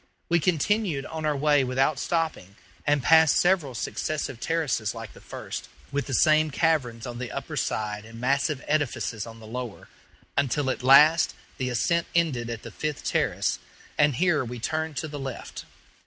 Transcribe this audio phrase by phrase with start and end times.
[0.29, 2.55] We continued on our way without stopping,
[2.87, 7.55] and passed several successive terraces like the first, with the same caverns on the upper
[7.55, 9.89] side and massive edifices on the lower,
[10.35, 13.59] until at last the ascent ended at the fifth terrace,
[13.95, 15.65] and here we turned to the left.